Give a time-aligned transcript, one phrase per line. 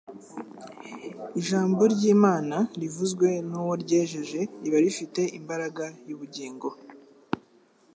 [1.39, 6.67] Ijambo ry'Imana rivuzwe n'uwo ryejeje riba rifite imbaraga y'ubugingo